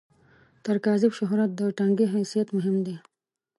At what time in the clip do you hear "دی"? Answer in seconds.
2.85-2.95